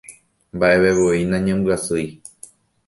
[0.55, 2.09] Mba'evevoi nañambyasýi